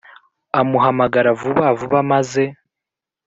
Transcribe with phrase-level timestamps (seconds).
[0.59, 2.43] amuhamagara vuba vuba maze…